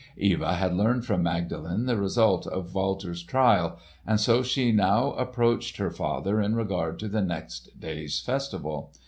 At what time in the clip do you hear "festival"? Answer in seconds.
8.19-8.91